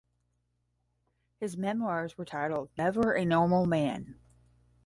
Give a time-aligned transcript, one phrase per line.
[1.39, 4.19] His memoirs were titled "Never a Normal Man".